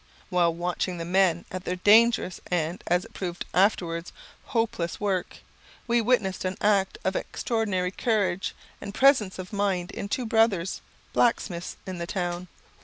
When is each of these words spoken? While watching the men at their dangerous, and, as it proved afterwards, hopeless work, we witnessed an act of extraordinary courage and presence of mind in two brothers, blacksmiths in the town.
While 0.31 0.55
watching 0.55 0.97
the 0.97 1.05
men 1.05 1.45
at 1.51 1.63
their 1.63 1.75
dangerous, 1.75 2.41
and, 2.49 2.83
as 2.87 3.05
it 3.05 3.13
proved 3.13 3.45
afterwards, 3.53 4.11
hopeless 4.45 4.99
work, 4.99 5.37
we 5.85 6.01
witnessed 6.01 6.43
an 6.43 6.57
act 6.59 6.97
of 7.03 7.15
extraordinary 7.15 7.91
courage 7.91 8.55
and 8.81 8.95
presence 8.95 9.37
of 9.37 9.53
mind 9.53 9.91
in 9.91 10.09
two 10.09 10.25
brothers, 10.25 10.81
blacksmiths 11.13 11.77
in 11.85 11.99
the 11.99 12.07
town. 12.07 12.47